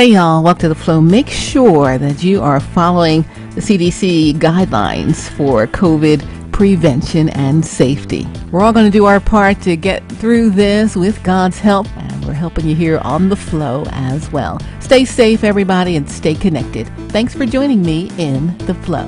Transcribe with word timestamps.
Hey, 0.00 0.12
y'all, 0.12 0.42
welcome 0.42 0.60
to 0.60 0.68
the 0.70 0.74
flow. 0.74 0.98
Make 1.02 1.28
sure 1.28 1.98
that 1.98 2.24
you 2.24 2.40
are 2.40 2.58
following 2.58 3.20
the 3.54 3.60
CDC 3.60 4.32
guidelines 4.38 5.28
for 5.28 5.66
COVID 5.66 6.52
prevention 6.52 7.28
and 7.28 7.62
safety. 7.62 8.26
We're 8.50 8.62
all 8.62 8.72
going 8.72 8.86
to 8.86 8.90
do 8.90 9.04
our 9.04 9.20
part 9.20 9.60
to 9.60 9.76
get 9.76 10.08
through 10.12 10.52
this 10.52 10.96
with 10.96 11.22
God's 11.22 11.58
help, 11.58 11.86
and 11.98 12.24
we're 12.24 12.32
helping 12.32 12.66
you 12.66 12.74
here 12.74 12.96
on 13.00 13.28
the 13.28 13.36
flow 13.36 13.84
as 13.90 14.32
well. 14.32 14.58
Stay 14.80 15.04
safe, 15.04 15.44
everybody, 15.44 15.96
and 15.96 16.10
stay 16.10 16.34
connected. 16.34 16.86
Thanks 17.10 17.34
for 17.34 17.44
joining 17.44 17.82
me 17.82 18.10
in 18.16 18.56
the 18.64 18.72
flow. 18.72 19.06